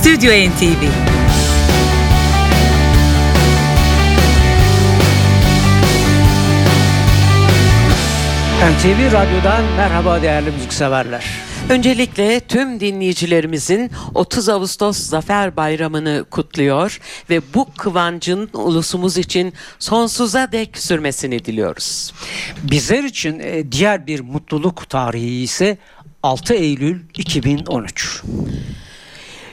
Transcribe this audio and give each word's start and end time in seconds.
Stüdyo 0.00 0.32
NTV 0.32 0.82
NTV 8.70 9.12
Radyo'dan 9.12 9.64
merhaba 9.76 10.22
değerli 10.22 10.50
müzikseverler. 10.50 11.24
Öncelikle 11.68 12.40
tüm 12.40 12.80
dinleyicilerimizin 12.80 13.90
30 14.14 14.48
Ağustos 14.48 14.98
Zafer 14.98 15.56
Bayramı'nı 15.56 16.24
kutluyor 16.30 17.00
ve 17.30 17.40
bu 17.54 17.68
kıvancın 17.78 18.50
ulusumuz 18.52 19.18
için 19.18 19.52
sonsuza 19.78 20.52
dek 20.52 20.78
sürmesini 20.78 21.44
diliyoruz. 21.44 22.12
Bizler 22.62 23.04
için 23.04 23.38
e, 23.38 23.72
diğer 23.72 24.06
bir 24.06 24.20
mutluluk 24.20 24.90
tarihi 24.90 25.42
ise 25.42 25.78
6 26.22 26.54
Eylül 26.54 27.00
2013. 27.14 28.22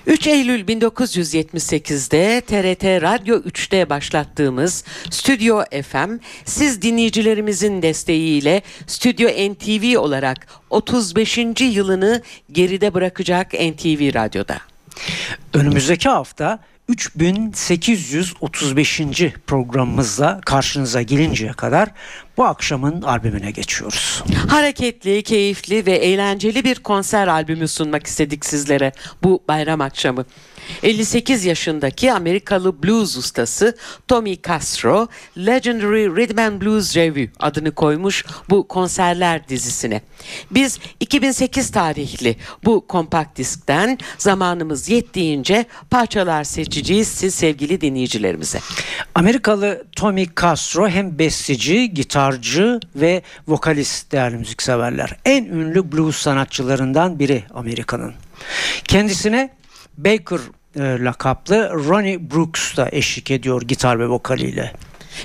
3 0.07 0.27
Eylül 0.27 0.65
1978'de 0.65 2.41
TRT 2.41 2.83
Radyo 2.83 3.37
3'te 3.37 3.89
başlattığımız 3.89 4.83
Stüdyo 5.09 5.63
FM, 5.83 6.17
siz 6.45 6.81
dinleyicilerimizin 6.81 7.81
desteğiyle 7.81 8.61
Stüdyo 8.87 9.29
NTV 9.29 9.99
olarak 9.99 10.47
35. 10.69 11.37
yılını 11.61 12.21
geride 12.51 12.93
bırakacak 12.93 13.53
NTV 13.53 14.13
Radyo'da. 14.13 14.57
Önümüzdeki 15.53 16.09
hafta 16.09 16.59
3835. 16.87 19.01
programımızla 19.47 20.41
karşınıza 20.45 21.01
gelinceye 21.01 21.51
kadar 21.51 21.89
bu 22.37 22.45
akşamın 22.45 23.01
albümüne 23.01 23.51
geçiyoruz. 23.51 24.23
Hareketli, 24.47 25.23
keyifli 25.23 25.85
ve 25.85 25.91
eğlenceli 25.91 26.63
bir 26.63 26.75
konser 26.75 27.27
albümü 27.27 27.67
sunmak 27.67 28.07
istedik 28.07 28.45
sizlere 28.45 28.91
bu 29.23 29.43
bayram 29.47 29.81
akşamı. 29.81 30.25
58 30.83 31.45
yaşındaki 31.45 32.13
Amerikalı 32.13 32.83
blues 32.83 33.17
ustası 33.17 33.77
Tommy 34.07 34.41
Castro, 34.47 35.07
Legendary 35.37 36.05
Rhythm 36.15 36.39
and 36.39 36.61
Blues 36.61 36.95
Revue 36.95 37.29
adını 37.39 37.71
koymuş 37.71 38.25
bu 38.49 38.67
konserler 38.67 39.47
dizisine. 39.47 40.01
Biz 40.51 40.79
2008 40.99 41.71
tarihli 41.71 42.35
bu 42.65 42.87
kompakt 42.87 43.37
diskten 43.37 43.97
zamanımız 44.17 44.89
yettiğince 44.89 45.65
parçalar 45.89 46.43
seçeceğiz 46.43 47.07
siz 47.07 47.35
sevgili 47.35 47.81
dinleyicilerimize. 47.81 48.59
Amerikalı 49.15 49.85
Tommy 49.95 50.27
Castro 50.41 50.89
hem 50.89 51.19
besteci, 51.19 51.93
gitarcı 51.93 52.79
ve 52.95 53.21
vokalist 53.47 54.11
değerli 54.11 54.37
müzikseverler. 54.37 55.17
En 55.25 55.45
ünlü 55.45 55.91
blues 55.91 56.17
sanatçılarından 56.17 57.19
biri 57.19 57.43
Amerika'nın. 57.53 58.13
Kendisine 58.83 59.49
Baker 59.97 60.39
e, 60.75 61.03
lakaplı 61.03 61.69
Ronnie 61.73 62.31
Brooks 62.31 62.77
da 62.77 62.89
eşlik 62.91 63.31
ediyor 63.31 63.61
gitar 63.61 63.99
ve 63.99 64.07
vokaliyle. 64.07 64.73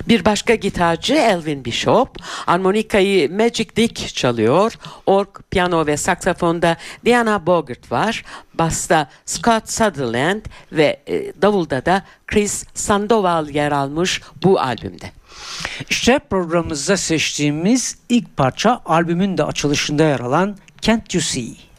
Bir 0.07 0.25
başka 0.25 0.55
gitarcı 0.55 1.13
Elvin 1.13 1.65
Bishop, 1.65 2.17
armonikayı 2.47 3.31
Magic 3.31 3.75
Dick 3.75 4.15
çalıyor, 4.15 4.73
org, 5.05 5.27
piyano 5.51 5.85
ve 5.85 5.97
saksafonda 5.97 6.77
Diana 7.05 7.45
Bogert 7.45 7.91
var, 7.91 8.23
basta 8.53 9.09
Scott 9.25 9.69
Sutherland 9.69 10.41
ve 10.71 10.99
e, 11.07 11.41
davulda 11.41 11.85
da 11.85 12.03
Chris 12.27 12.65
Sandoval 12.73 13.49
yer 13.49 13.71
almış 13.71 14.21
bu 14.43 14.59
albümde. 14.59 15.11
İşte 15.89 16.19
programımızda 16.29 16.97
seçtiğimiz 16.97 17.97
ilk 18.09 18.37
parça 18.37 18.81
albümün 18.85 19.37
de 19.37 19.43
açılışında 19.43 20.03
yer 20.03 20.19
alan 20.19 20.57
Can't 20.81 21.13
You 21.13 21.21
See? 21.21 21.72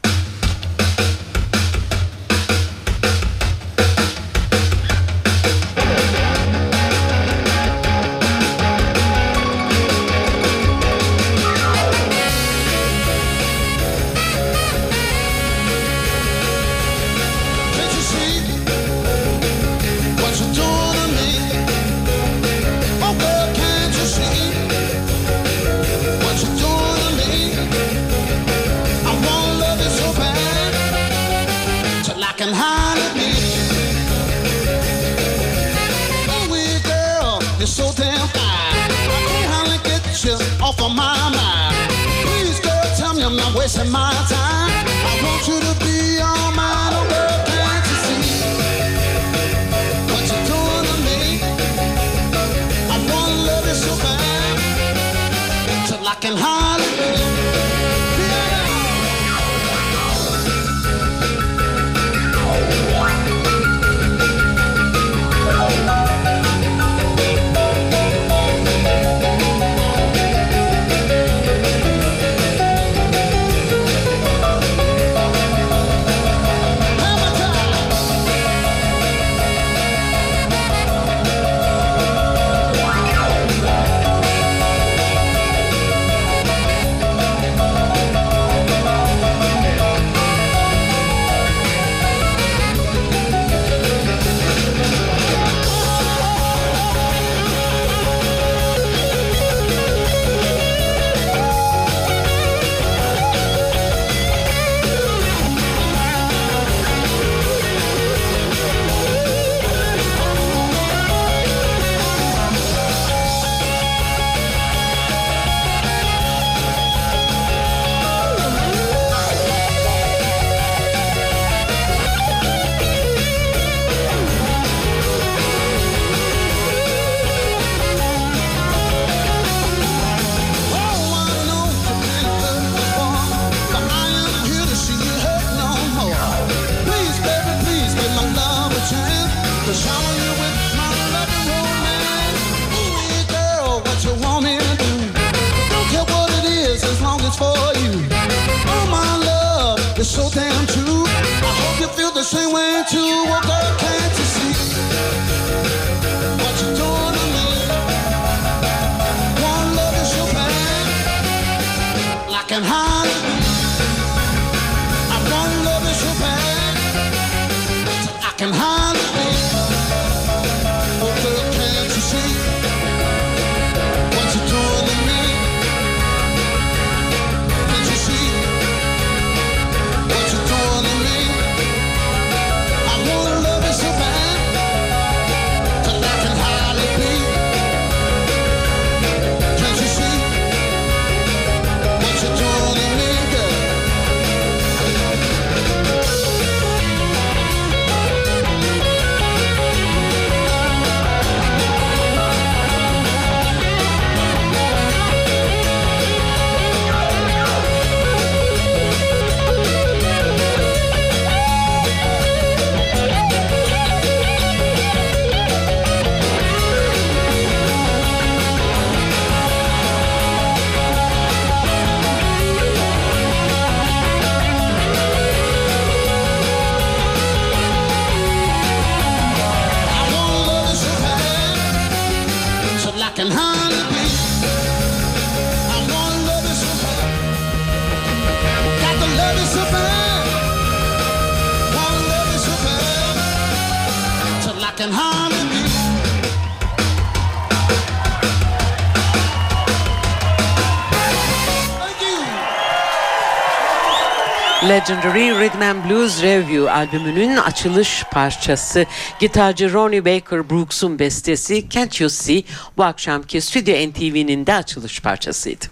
Legendary 254.89 255.31
Rhythm 255.39 255.61
and 255.61 255.89
Blues 255.89 256.23
Review 256.23 256.71
albümünün 256.71 257.37
açılış 257.37 258.03
parçası 258.11 258.85
gitarcı 259.19 259.73
Ronnie 259.73 260.05
Baker 260.05 260.49
Brooks'un 260.49 260.99
bestesi 260.99 261.69
Can't 261.69 262.01
You 262.01 262.09
See 262.09 262.43
bu 262.77 262.83
akşamki 262.83 263.41
Stüdyo 263.41 263.89
NTV'nin 263.89 264.45
de 264.45 264.53
açılış 264.53 265.01
parçasıydı. 265.01 265.65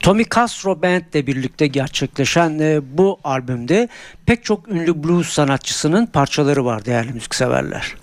Tommy 0.00 0.24
Castro 0.34 0.82
Band 0.82 1.02
ile 1.14 1.26
birlikte 1.26 1.66
gerçekleşen 1.66 2.58
e, 2.58 2.80
bu 2.98 3.18
albümde 3.24 3.88
pek 4.26 4.44
çok 4.44 4.68
ünlü 4.68 5.04
blues 5.04 5.28
sanatçısının 5.28 6.06
parçaları 6.06 6.64
var 6.64 6.84
değerli 6.84 7.12
müzikseverler. 7.12 7.94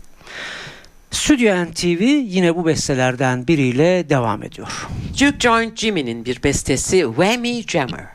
Stüdyo 1.11 1.65
NTV 1.65 2.01
yine 2.03 2.55
bu 2.55 2.65
bestelerden 2.65 3.47
biriyle 3.47 4.09
devam 4.09 4.43
ediyor. 4.43 4.87
Duke 5.13 5.39
Joint 5.39 5.77
Jimmy'nin 5.77 6.25
bir 6.25 6.43
bestesi 6.43 7.05
Whammy 7.17 7.63
Jammer. 7.67 8.12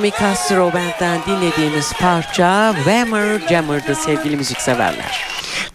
Tommy 0.00 0.12
Castro 0.20 0.72
Band'den 0.72 1.20
dinlediğimiz 1.26 1.92
parça 1.92 2.72
Whammer 2.74 3.48
Jammer'dı 3.48 3.94
sevgili 3.94 4.36
müzikseverler. 4.36 5.24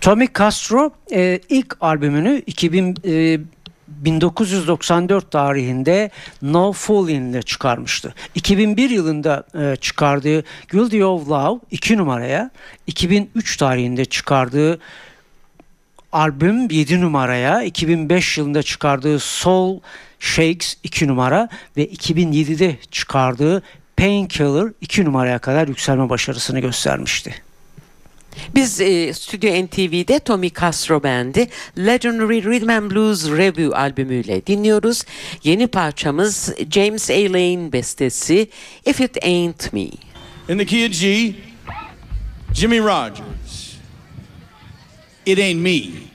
Tommy 0.01 0.27
Castro 0.37 0.91
e, 1.11 1.39
ilk 1.49 1.77
albümünü 1.81 2.41
2000 2.47 2.95
e, 3.05 3.39
1994 3.87 5.31
tarihinde 5.31 6.11
No 6.41 6.73
Fooling 6.73 7.35
ile 7.35 7.41
çıkarmıştı. 7.41 8.13
2001 8.35 8.89
yılında 8.89 9.43
e, 9.59 9.75
çıkardığı 9.75 10.43
Guilty 10.71 11.03
of 11.03 11.29
Love 11.29 11.59
2 11.71 11.97
numaraya, 11.97 12.51
2003 12.87 13.57
tarihinde 13.57 14.05
çıkardığı 14.05 14.79
albüm 16.11 16.69
7 16.69 17.01
numaraya, 17.01 17.63
2005 17.63 18.37
yılında 18.37 18.63
çıkardığı 18.63 19.19
Soul 19.19 19.79
Shakes 20.19 20.77
2 20.83 21.07
numara 21.07 21.49
ve 21.77 21.85
2007'de 21.85 22.77
çıkardığı 22.91 23.63
Painkiller 23.97 24.73
2 24.81 25.05
numaraya 25.05 25.39
kadar 25.39 25.67
yükselme 25.67 26.09
başarısını 26.09 26.59
göstermişti. 26.59 27.35
Biz 28.55 28.81
e, 28.81 29.13
Stüdyo 29.13 29.65
NTV'de 29.65 30.19
Tommy 30.19 30.53
Castro 30.53 31.03
Band'i 31.03 31.47
Legendary 31.77 32.43
Rhythm 32.43 32.69
and 32.69 32.91
Blues 32.91 33.27
Review 33.29 33.77
albümüyle 33.77 34.45
dinliyoruz. 34.45 35.03
Yeni 35.43 35.67
parçamız 35.67 36.53
James 36.71 37.09
A. 37.09 37.13
Lane 37.13 37.71
bestesi 37.71 38.49
If 38.85 39.01
It 39.01 39.23
Ain't 39.23 39.73
Me. 39.73 39.87
In 40.49 40.57
the 40.57 40.65
key 40.65 40.85
of 40.85 40.91
G, 40.91 41.33
Jimmy 42.53 42.79
Rogers. 42.79 43.75
It 45.25 45.39
ain't 45.39 45.61
me. 45.61 46.14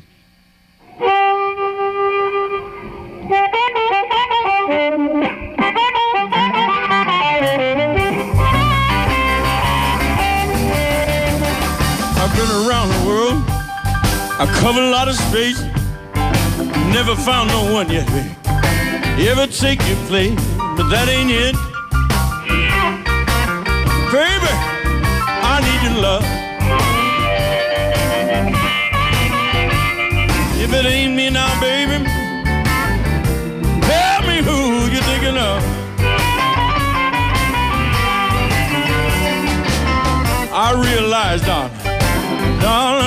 I 14.43 14.47
covered 14.47 14.85
a 14.85 14.91
lot 14.91 15.07
of 15.07 15.17
space. 15.17 15.61
Never 16.95 17.15
found 17.15 17.51
no 17.51 17.75
one 17.75 17.91
yet, 17.91 18.07
baby. 18.07 18.35
Ever 19.29 19.47
take 19.47 19.87
your 19.87 19.99
place, 20.09 20.33
but 20.79 20.89
that 20.89 21.11
ain't 21.13 21.31
it. 21.31 21.55
Baby, 24.09 24.53
I 25.45 25.61
need 25.61 25.81
your 25.85 26.01
love. 26.01 26.25
If 30.65 30.73
it 30.73 30.87
ain't 30.87 31.15
me 31.15 31.29
now, 31.29 31.53
baby, 31.61 32.03
tell 33.85 34.23
me 34.23 34.39
who 34.41 34.89
you're 34.91 35.03
thinking 35.03 35.37
of. 35.37 35.63
I 40.51 40.73
realize, 40.81 41.43
darling, 41.43 42.61
darling. 42.63 43.00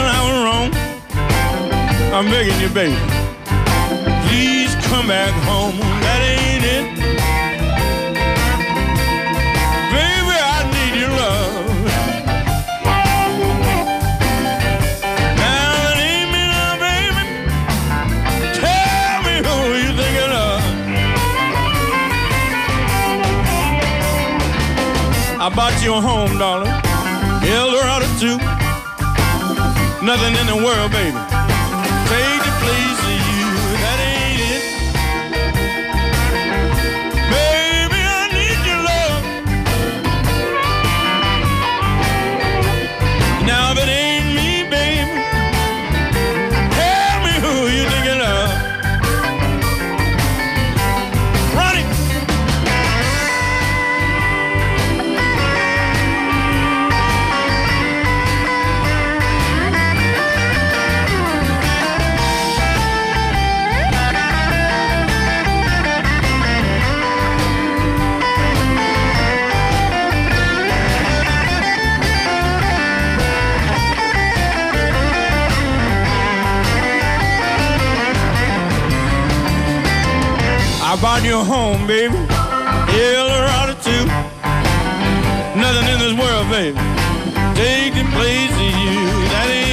I'm 2.14 2.26
begging 2.26 2.60
you, 2.62 2.70
baby. 2.70 2.96
Please 4.28 4.76
come 4.86 5.08
back 5.08 5.34
home. 5.50 5.76
That 6.06 6.22
ain't 6.22 6.64
it. 6.64 6.86
Baby, 9.90 10.36
I 10.38 10.62
need 10.76 10.94
your 11.02 11.10
love. 11.10 11.66
Now 15.42 15.74
that 15.82 15.98
ain't 16.06 16.30
me 16.30 16.42
now, 16.54 16.78
baby. 16.86 17.24
Tell 18.62 19.18
me 19.26 19.36
who 19.42 19.74
you 19.82 19.90
thinking 19.98 20.34
of. 20.38 20.62
I 25.42 25.50
bought 25.50 25.74
you 25.82 25.96
a 25.96 26.00
home, 26.00 26.38
darling. 26.38 26.70
Held 27.42 27.74
her 27.74 27.86
out 27.90 28.04
of 28.06 28.12
two. 28.22 28.38
Nothing 30.06 30.36
in 30.38 30.46
the 30.46 30.64
world, 30.64 30.92
baby 30.92 31.43
please 32.64 33.23
Bought 81.04 81.22
you 81.26 81.36
home, 81.36 81.86
baby. 81.86 82.16
Eldorado 82.16 83.76
too. 83.84 84.06
Nothing 85.60 85.88
in 85.92 86.00
this 86.00 86.16
world, 86.18 86.48
baby. 86.50 86.80
Taking 87.60 88.08
place 88.16 88.56
of 88.56 88.72
you. 88.80 89.04
That 89.36 89.48
ain't 89.52 89.73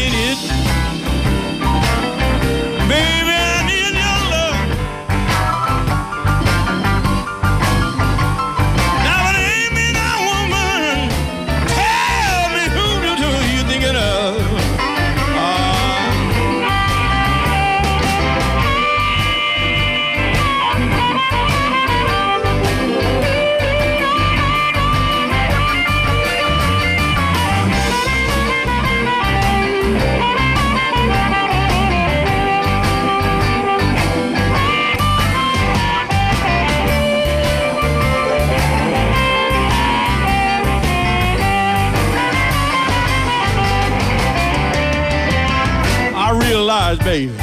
baby, 46.98 47.36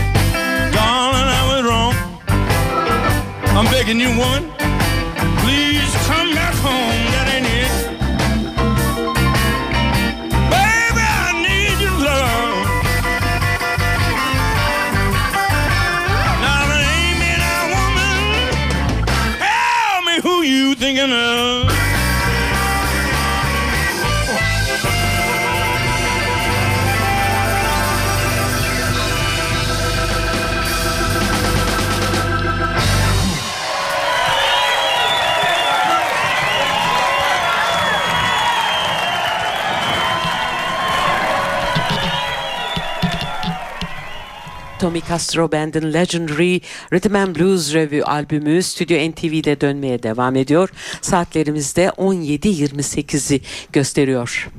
darling, 0.74 1.30
I 1.39 1.44
was 1.50 1.63
wrong. 1.63 1.94
I'm 3.56 3.66
begging 3.66 4.00
you, 4.00 4.10
woman, 4.18 4.51
Tommy 44.88 45.01
Castro 45.10 45.51
Band'in 45.51 45.94
Legendary 45.94 46.62
Rhythm 46.94 47.15
and 47.15 47.36
Blues 47.36 47.74
Revue 47.74 48.03
albümü 48.03 48.63
Stüdyo 48.63 49.12
NTV'de 49.12 49.62
dönmeye 49.62 50.03
devam 50.03 50.36
ediyor. 50.36 50.70
Saatlerimizde 51.01 51.86
17.28'i 51.86 53.41
gösteriyor. 53.74 54.50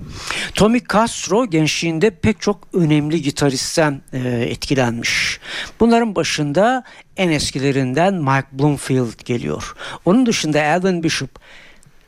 Tommy 0.54 0.80
Castro 0.92 1.46
gençliğinde 1.46 2.10
pek 2.10 2.40
çok 2.40 2.68
önemli 2.72 3.22
gitaristten 3.22 4.02
e, 4.12 4.18
etkilenmiş. 4.28 5.40
Bunların 5.80 6.14
başında 6.14 6.84
en 7.16 7.30
eskilerinden 7.30 8.14
Mike 8.14 8.48
Bloomfield 8.52 9.24
geliyor. 9.24 9.74
Onun 10.04 10.26
dışında 10.26 10.62
Alvin 10.62 11.02
Bishop, 11.02 11.30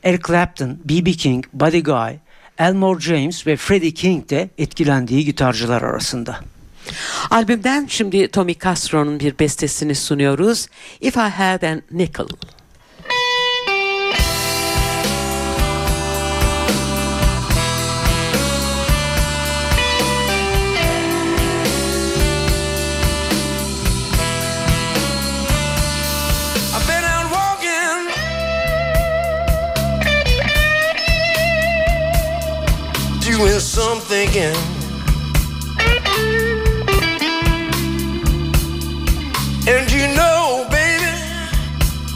Eric 0.03 0.23
Clapton, 0.27 0.79
B.B. 0.85 1.11
King, 1.11 1.45
Buddy 1.53 1.79
Guy, 1.79 2.13
Elmore 2.57 2.99
James 2.99 3.47
ve 3.47 3.55
Freddie 3.55 3.93
King 3.93 4.29
de 4.29 4.49
etkilendiği 4.57 5.25
gitarcılar 5.25 5.81
arasında. 5.81 6.39
Albümden 7.29 7.85
şimdi 7.89 8.31
Tommy 8.31 8.59
Castro'nun 8.59 9.19
bir 9.19 9.39
bestesini 9.39 9.95
sunuyoruz. 9.95 10.67
If 11.01 11.17
I 11.17 11.19
Had 11.19 11.61
a 11.61 11.81
Nickel. 11.91 12.27
Doing 33.21 33.59
some 33.59 33.99
thinking. 33.99 34.80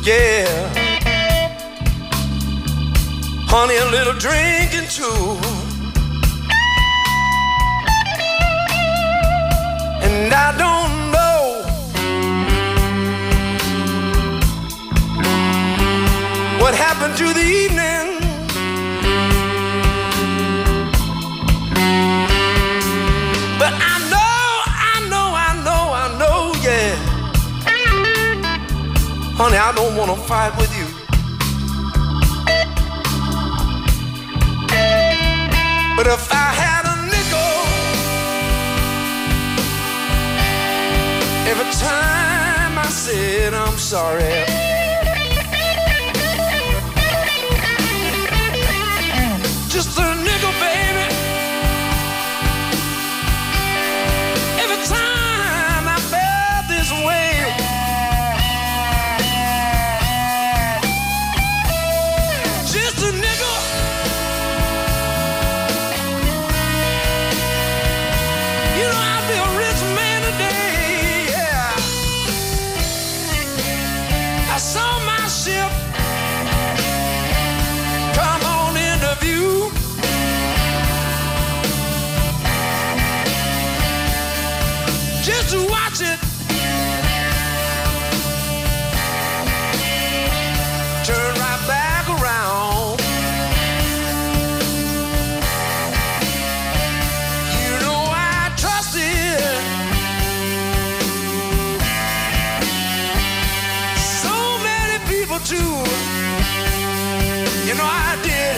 Yeah. 0.06 0.72
Honey, 3.48 3.78
a 3.78 3.86
little 3.90 4.14
drinking 4.14 4.88
too. 4.90 5.40
And 10.06 10.32
I 10.32 10.52
don't 10.64 11.12
know 11.12 11.64
what 16.62 16.76
happened 16.76 17.18
to 17.18 17.34
the 17.34 17.44
evening. 17.44 18.05
Honey, 29.38 29.58
I 29.58 29.74
don't 29.76 29.98
want 29.98 30.10
to 30.12 30.18
fight 30.28 30.56
with 30.58 30.72
you. 30.78 30.86
But 35.98 36.08
if 36.08 36.32
I 36.32 36.54
had 36.64 36.84
a 36.88 36.96
nickel, 37.12 37.52
every 41.52 41.70
time 41.74 42.80
I 42.80 42.88
said 42.90 43.54
I'm 43.54 43.78
sorry. 43.78 44.65
too. 105.46 105.56
You 107.68 107.76
know 107.76 107.86
I 107.86 108.18
did. 108.24 108.58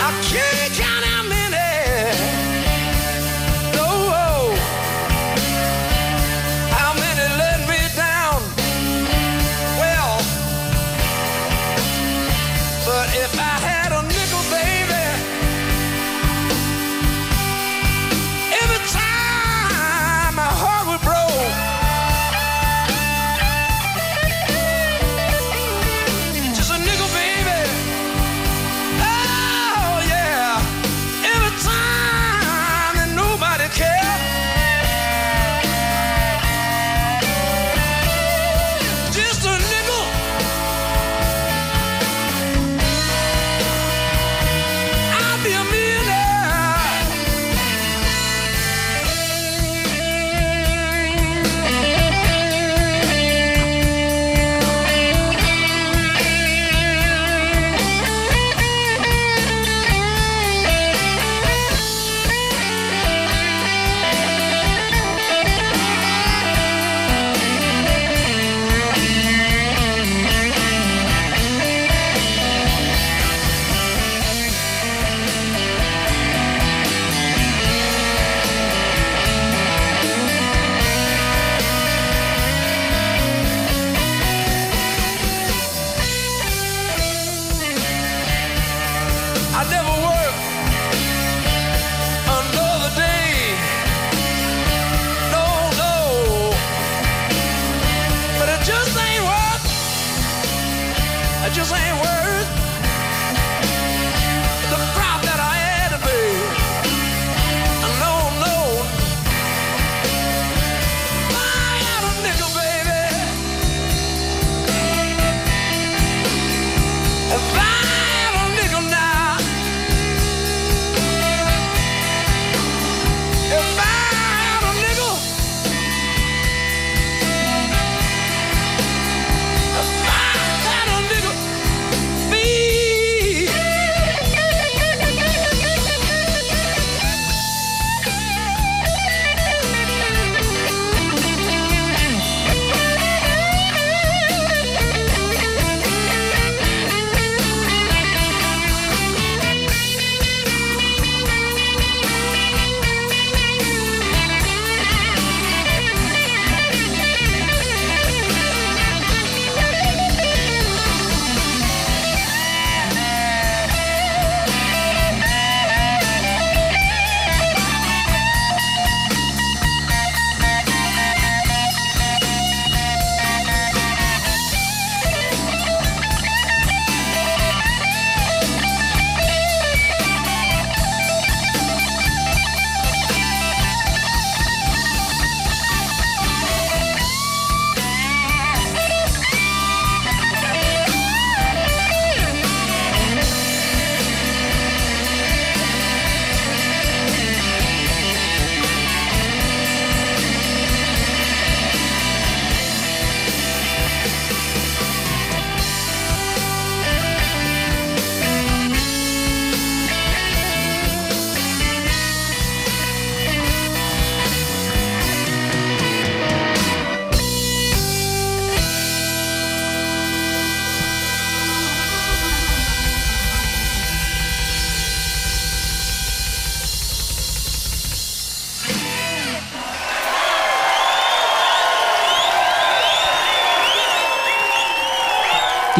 I 0.00 0.20
can't. 0.22 0.93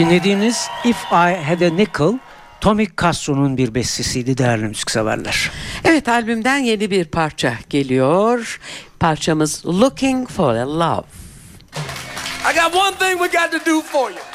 Dinlediğiniz 0.05 0.69
If 0.85 0.97
I 1.13 1.35
Had 1.45 1.61
a 1.61 1.71
Nickel 1.71 2.19
Tommy 2.61 2.87
Castro'nun 3.03 3.57
bir 3.57 3.75
bestesiydi 3.75 4.39
değerli 4.39 4.65
müzikseverler. 4.65 5.51
Evet 5.85 6.09
albümden 6.09 6.57
yeni 6.57 6.91
bir 6.91 7.05
parça 7.05 7.55
geliyor. 7.71 8.61
Parçamız 9.01 9.67
Looking 9.67 10.29
for 10.29 10.55
a 10.55 10.79
Love. 10.79 11.07
I 12.51 12.55
got 12.55 12.75
one 12.75 12.95
thing 12.99 13.23
we 13.23 13.41
got 13.41 13.53
to 13.53 13.71
do 13.71 13.81
for 13.81 14.11
you. 14.11 14.34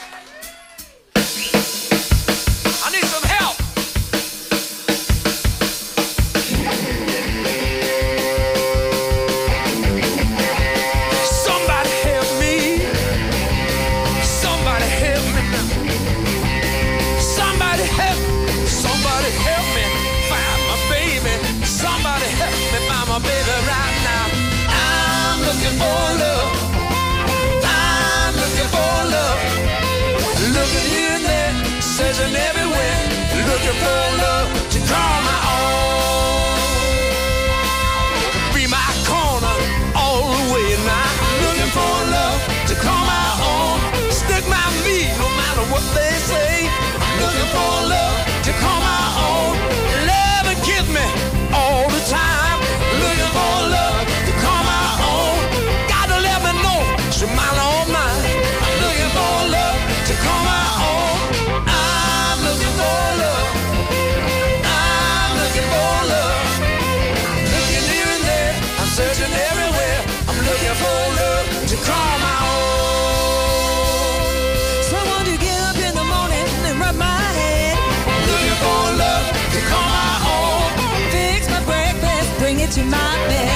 my 82.89 83.27
bed. 83.27 83.48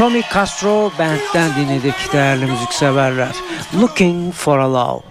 Tommy 0.03 0.23
Castro 0.33 0.93
Band'den 0.99 1.51
dinledik 1.57 2.13
değerli 2.13 2.47
müzikseverler. 2.47 3.35
Looking 3.81 4.35
for 4.35 4.59
a 4.59 4.73
Love. 4.73 5.03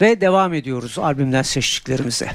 Ve 0.00 0.20
devam 0.20 0.54
ediyoruz 0.54 0.98
albümden 0.98 1.42
seçtiklerimize. 1.42 2.30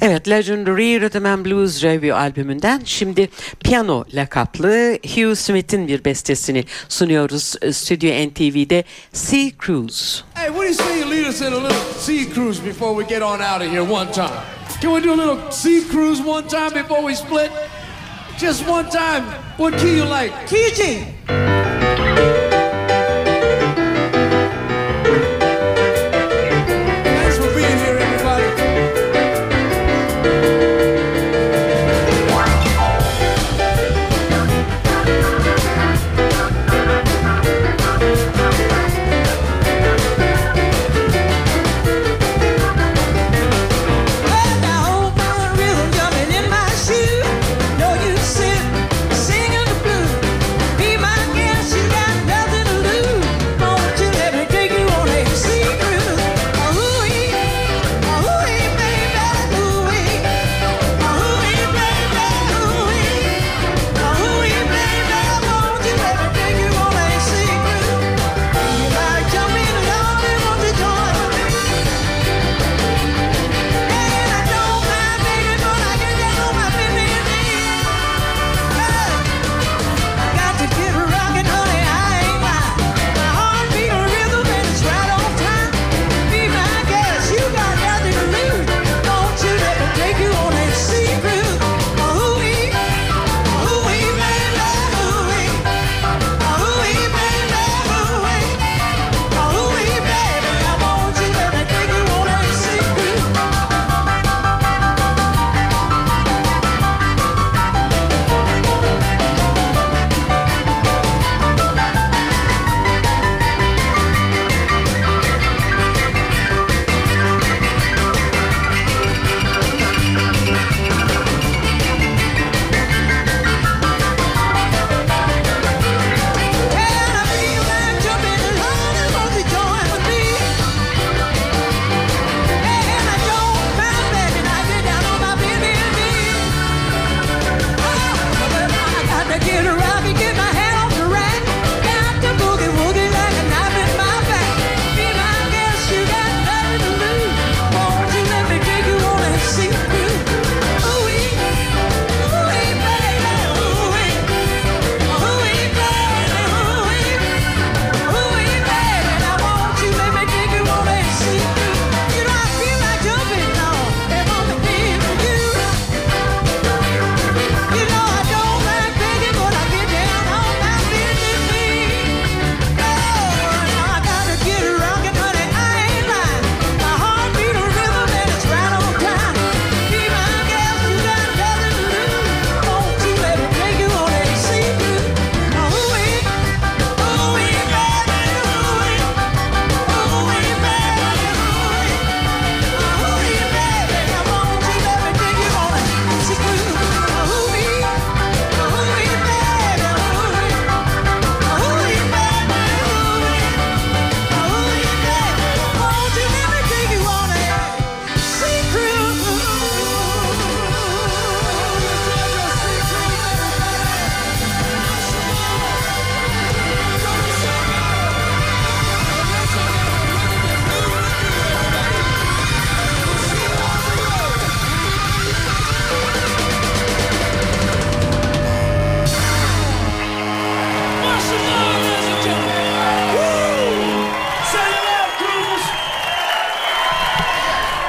Evet 0.00 0.28
Legendary 0.28 1.00
Rhythm 1.00 1.26
and 1.26 1.46
Blues 1.46 1.82
Review 1.82 2.14
albümünden 2.14 2.82
şimdi 2.84 3.30
Piano 3.64 4.04
lakaplı 4.14 4.98
Hugh 5.14 5.36
Smith'in 5.36 5.88
bir 5.88 6.04
bestesini 6.04 6.64
sunuyoruz 6.88 7.54
ee, 7.62 7.72
Stüdyo 7.72 8.10
NTV'de 8.28 8.84
Sea 9.12 9.50
Cruise. 9.66 10.22
Hey 10.34 10.48
what 10.48 10.62
do 10.62 10.66
you 10.66 10.74
say 10.74 11.00
you 11.00 11.10
lead 11.10 11.26
us 11.28 11.40
in 11.40 11.52
a 11.52 11.56
little 11.56 11.98
sea 11.98 12.34
cruise 12.34 12.66
before 12.66 13.04
we 13.04 13.14
get 13.14 13.22
on 13.22 13.40
out 13.40 13.62
of 13.62 13.72
here 13.72 13.92
one 13.92 14.12
time? 14.12 14.40
Can 14.82 14.94
we 14.94 15.08
do 15.08 15.12
a 15.12 15.16
little 15.16 15.50
sea 15.50 15.80
cruise 15.90 16.22
one 16.26 16.48
time 16.48 16.82
before 16.82 17.02
we 17.08 17.14
split? 17.14 17.50
Just 18.36 18.66
one 18.68 18.90
time. 18.90 19.24
What 19.56 19.74
key 19.78 19.96
you 19.96 20.04
like? 20.04 20.48
Key 20.48 20.70
G. 20.74 21.93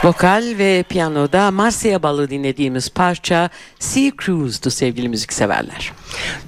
Vokal 0.06 0.58
ve 0.58 0.84
piyanoda 0.84 1.52
Marsiya 1.52 2.04
Balı 2.04 2.30
dinlediğimiz 2.30 2.90
parça 2.90 3.50
Sea 3.80 4.12
Cruise'du 4.26 4.72
sevgili 4.72 5.10
müzikseverler. 5.10 5.92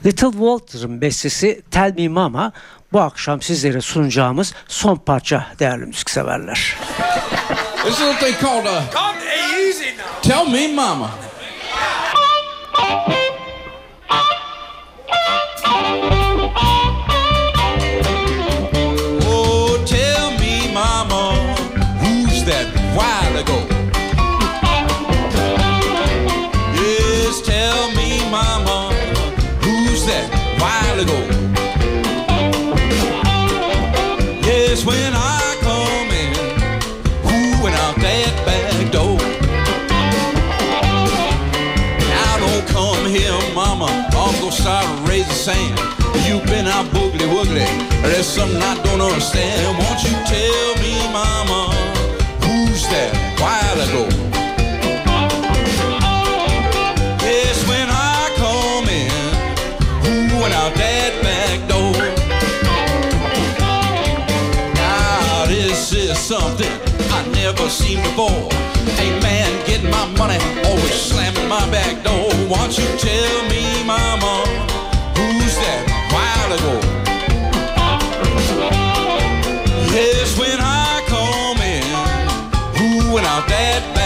Little 0.06 0.32
Walter'ın 0.32 1.02
bestesi 1.02 1.62
Tell 1.72 1.94
Me 1.98 2.08
Mama 2.08 2.52
bu 2.94 3.00
akşam 3.00 3.42
sizlere 3.42 3.82
sunacağımız 3.82 4.54
son 4.68 4.96
parça 4.96 5.48
değerli 5.60 5.86
müzikseverler. 5.86 6.76
This 7.84 7.94
is 7.94 8.00
what 8.00 8.20
they 8.20 8.34
called 8.34 8.66
a... 8.66 8.84
Come 8.94 9.26
easy 9.66 9.84
now. 9.84 10.22
Tell 10.22 10.48
Me 10.52 10.68
Mama. 10.68 11.12
while 30.98 31.04
ago. 31.04 31.20
Yes, 34.42 34.86
when 34.86 35.14
I 35.14 35.56
come 35.62 36.10
in, 36.24 36.34
who 37.24 37.64
went 37.64 37.76
out 37.76 37.96
that 37.98 38.34
back 38.46 38.92
door? 38.92 39.18
Now 42.00 42.38
don't 42.40 42.68
come 42.68 43.06
here, 43.06 43.38
mama. 43.54 43.86
I'm 44.12 44.40
gonna 44.40 44.52
start 44.52 44.86
raising 45.08 45.32
sand. 45.34 45.80
You've 46.26 46.46
been 46.46 46.68
out 46.68 46.86
boogly 46.88 47.28
woogly. 47.28 47.68
There's 48.02 48.26
something 48.26 48.62
I 48.62 48.82
don't 48.84 49.02
understand. 49.02 49.78
Won't 49.78 50.04
you 50.04 50.16
tell 50.26 50.76
me, 50.82 50.94
mama, 51.14 51.74
who's 52.42 52.84
that 52.90 53.14
while 53.40 53.80
ago? 53.82 54.17
Seen 67.78 68.02
before. 68.02 68.50
A 69.06 69.08
man 69.22 69.50
getting 69.68 69.92
my 69.92 70.06
money, 70.18 70.40
always 70.66 70.98
slamming 71.10 71.48
my 71.48 71.64
back 71.70 72.04
door. 72.04 72.30
Won't 72.50 72.78
you 72.78 72.88
tell 72.98 73.36
me, 73.52 73.64
mama, 73.86 74.34
who's 75.18 75.56
that 75.64 75.84
while 76.14 76.52
ago? 76.58 76.76
Yes, 79.94 80.38
when 80.40 80.60
I 80.60 81.04
come 81.14 81.60
in, 81.76 81.86
who 82.78 83.14
went 83.14 83.28
out 83.28 83.48
that 83.48 83.97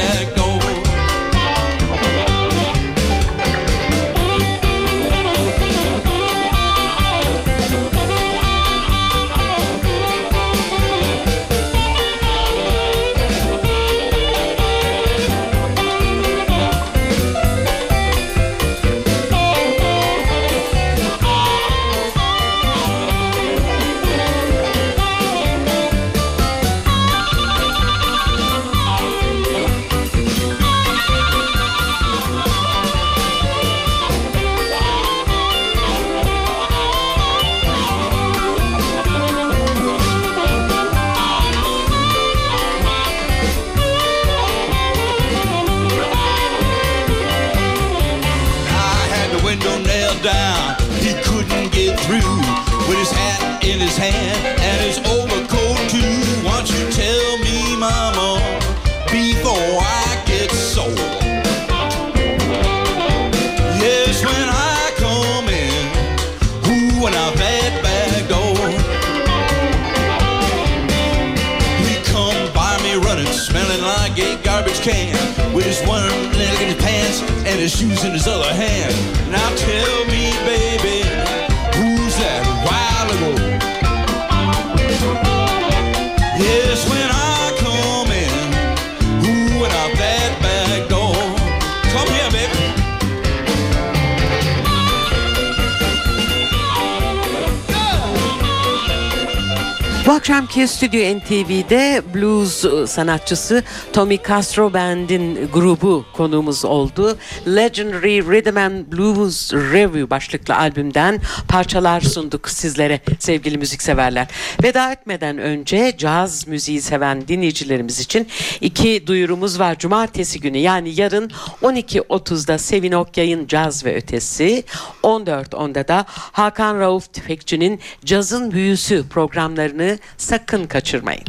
akşamki 100.22 100.68
Stüdyo 100.68 101.18
NTV'de 101.18 102.02
blues 102.14 102.66
e, 102.66 102.88
sanatçısı 102.88 103.64
Tommy 103.94 104.20
Castro 104.28 104.74
Band'in 104.74 105.50
grubu 105.54 106.06
konuğumuz 106.14 106.66
oldu. 106.66 107.18
Legendary 107.48 108.22
Rhythm 108.22 108.58
and 108.58 108.91
Blues 108.91 109.54
Review 109.54 110.10
başlıklı 110.10 110.56
albümden 110.56 111.22
parçalar 111.48 112.02
sunduk 112.02 112.50
sizlere 112.50 113.00
sevgili 113.20 113.58
müzikseverler. 113.58 114.28
Veda 114.64 114.91
etmeden 114.91 115.38
önce 115.38 115.93
caz 115.98 116.48
müziği 116.48 116.82
seven 116.82 117.28
dinleyicilerimiz 117.28 118.00
için 118.00 118.28
iki 118.62 119.08
duyurumuz 119.08 119.60
var. 119.60 119.78
Cumartesi 119.80 120.39
günü 120.39 120.58
yani 120.58 121.00
yarın 121.00 121.32
12.30'da 121.62 122.58
Sevin 122.58 122.91
Okyay'ın 122.91 123.48
Caz 123.48 123.86
ve 123.86 123.95
Ötesi, 123.95 124.64
14.10'da 125.04 125.88
da 125.88 126.06
Hakan 126.08 126.80
Rauf 126.80 127.14
Tüfekçi'nin 127.14 127.80
Cazın 128.06 128.52
Büyüsü 128.52 129.10
programlarını 129.10 130.00
sakın 130.18 130.68
kaçırmayın. 130.68 131.24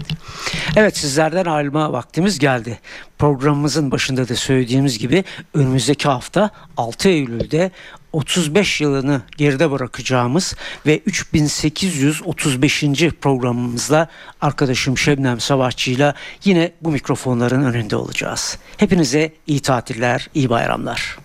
Evet 0.77 0.97
sizlerden 0.97 1.45
ayrılma 1.45 1.93
vaktimiz 1.93 2.39
geldi. 2.39 2.79
Programımızın 3.19 3.91
başında 3.91 4.29
da 4.29 4.37
söylediğimiz 4.37 4.99
gibi 4.99 5.25
önümüzdeki 5.55 6.09
hafta 6.09 6.51
6 6.77 7.09
Eylül'de 7.09 7.71
35 8.13 8.81
yılını 8.81 9.23
geride 9.37 9.71
bırakacağımız 9.71 10.57
ve 10.87 11.01
3835. 11.07 12.85
programımızla 13.21 14.09
arkadaşım 14.41 14.99
Şebnem 14.99 15.41
Savaşçı'yla 15.41 16.15
yine 16.45 16.73
bu 16.81 16.91
mikrofonların 16.91 17.65
önünde 17.65 17.97
olacağız. 17.97 18.59
Hepinize 18.77 19.33
iyi 19.47 19.61
tatiller, 19.61 20.29
iyi 20.35 20.51
bayramlar. 20.51 21.19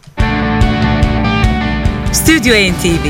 Stüdyo 2.11 2.53
NTV 2.53 3.07